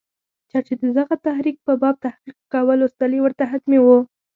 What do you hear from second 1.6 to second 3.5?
په باب تحقیق کاوه، لوستل یې ورته